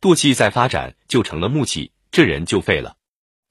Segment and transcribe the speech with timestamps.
[0.00, 2.96] 惰气再发展就成了木气，这人就废了。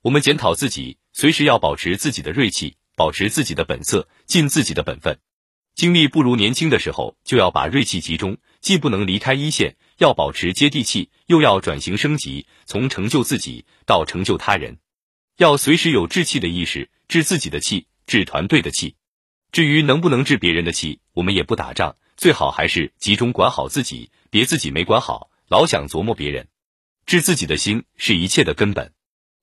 [0.01, 5.19] 我们检讨自己，随时要保持自己的锐气，保持自己的本色，尽自己的本分。
[5.75, 14.79] 精力不如年轻的时候，就要把锐气集中，既不能离开一线，要保持接地气，又要转型升级，从成就自己到成就他人。
[15.37, 18.95] 要随时有治气的意识，治自己的气，治团队的气。
[19.51, 26.47] 至于能不能治别人的气，我们也不打仗，最好还是集中管好自己，别自己没管好，老想琢磨别人。
[27.05, 28.93] 治自己的心是一切的根本。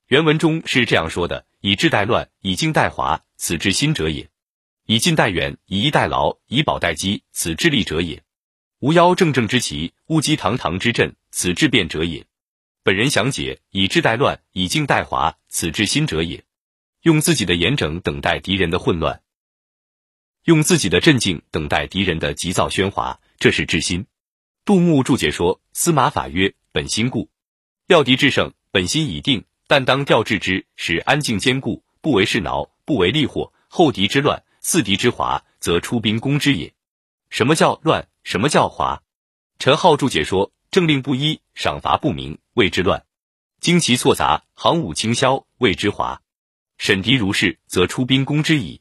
[0.06, 4.28] 原文中是这样说的：“以治代乱，以静代华，此治心者也；
[4.84, 8.23] 以近代远，以逸待劳，以保待机，此治利者也。
[8.78, 12.25] 无妖正正之旗，勿击堂堂之阵，此治变者也。”
[12.84, 16.45] 本人详解：以治代乱，以静代华，此治心者也。
[17.02, 19.23] 用自己的严整等待敌人的混乱，
[20.45, 24.06] 用自己的镇静等待敌人的急躁喧哗，这是治心。
[24.66, 27.30] 杜牧注解说：“司马法曰：本心固，
[27.87, 33.53] 料敌制胜，本心已定。”但当调治之，使安静坚固，不为事挠，不为利祸。
[33.69, 36.75] 后敌之乱，四敌之华，则出兵攻之也。
[37.31, 38.09] 什么叫乱？
[38.25, 39.05] 什么叫华？
[39.61, 43.03] 陈浩注解说：政令不一，赏罚不明，谓之乱；
[43.61, 46.20] 旌旗错杂，行伍倾销，谓之华。
[46.77, 48.81] 审敌如是，则出兵攻之矣。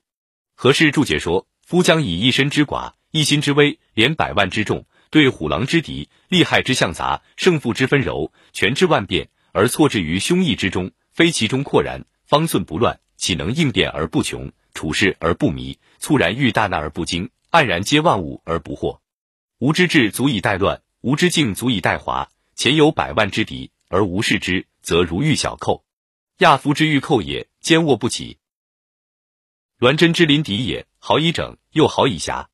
[0.55, 9.29] 何氏注解说：夫将以一身之寡，一心之微，连百万之众，对虎狼之敌，利害之相杂，胜负之分柔，权之万变。
[9.53, 18.99] 而错置于胸臆之中，非其中阔然，方寸不乱，岂能应变而不穷，处事而不迷，猝然遇大难而不惊，黯然接万物而不惑？
[19.59, 22.29] 吾之志足以待乱，吾之境足以待华。
[22.53, 25.85] 前有百万之敌，而无视之，则如遇小寇，
[26.39, 28.37] 亚夫之欲寇也，坚卧不起；
[29.79, 32.47] 栾真之临敌也，好以整，又好以暇。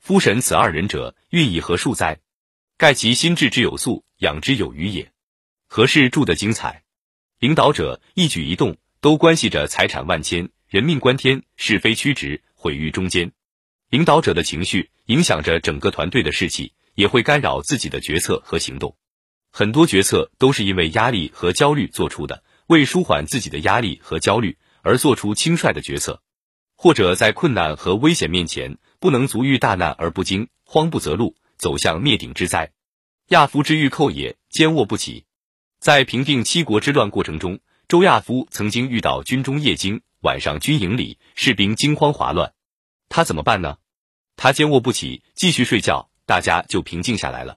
[0.00, 2.20] 夫神此二人者，运以何数哉？
[2.78, 5.12] 盖其心智之有素，养之有余也。
[5.68, 6.84] 何事著得精彩？
[7.38, 13.30] 领导者一举一动都关系着财产万千、人命关天、是非曲直、毁誉中间。
[13.90, 18.96] 领导者的情绪影响着整个团队的士气，也会干扰自己的决策和行动。
[19.52, 26.22] 很多决策都是因为压力和焦虑做出的，为舒缓自己的压力和焦虑而做出轻率的决策，
[26.74, 32.70] 或者在困难和危险面前不能足遇大难而不惊，慌不择路，走向灭顶之灾。
[33.28, 35.24] 亚夫之欲寇也，坚卧不起。
[35.78, 42.52] 在平定七国之乱过程中，周亚夫曾经遇到军中夜惊，晚上军营里士兵惊慌哗乱，
[43.08, 43.78] 他怎么办呢？
[44.36, 47.56] 他坚卧不起，继续睡觉，大家就平静下来了。